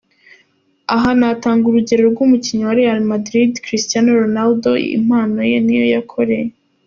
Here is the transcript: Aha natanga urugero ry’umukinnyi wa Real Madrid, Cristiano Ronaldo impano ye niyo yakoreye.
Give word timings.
Aha 0.95 1.09
natanga 1.19 1.63
urugero 1.67 2.01
ry’umukinnyi 2.13 2.63
wa 2.65 2.77
Real 2.79 2.99
Madrid, 3.11 3.51
Cristiano 3.65 4.09
Ronaldo 4.21 4.69
impano 4.97 5.39
ye 5.51 5.57
niyo 5.61 5.85
yakoreye. 5.95 6.49